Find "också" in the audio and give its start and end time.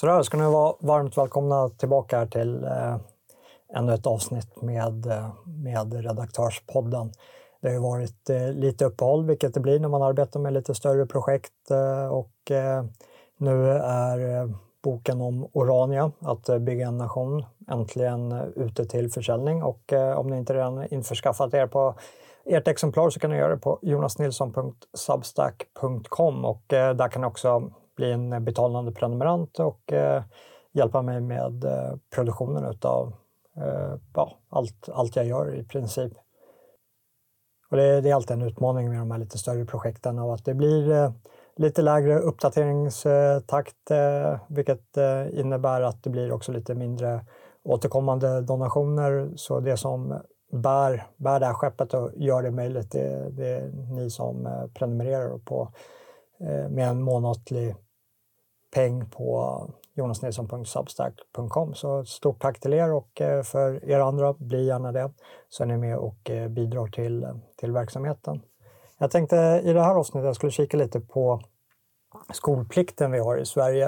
27.28-27.70, 46.32-46.52